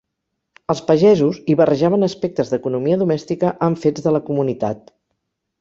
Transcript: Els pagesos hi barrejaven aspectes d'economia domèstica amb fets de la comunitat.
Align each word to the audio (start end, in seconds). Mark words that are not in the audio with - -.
Els 0.73 0.79
pagesos 0.87 1.37
hi 1.53 1.57
barrejaven 1.59 2.07
aspectes 2.09 2.51
d'economia 2.53 2.99
domèstica 3.05 3.55
amb 3.69 3.85
fets 3.85 4.07
de 4.09 4.15
la 4.19 4.27
comunitat. 4.31 4.83